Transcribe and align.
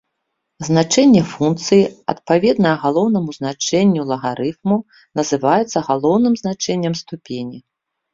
Значэнне 0.67 1.19
функцыі, 1.33 1.81
адпаведнае 2.13 2.71
галоўнаму 2.85 3.35
значэнню 3.39 4.01
лагарыфму, 4.13 4.77
называецца 5.21 5.77
галоўным 5.91 6.33
значэннем 6.43 6.93
ступені. 7.03 7.57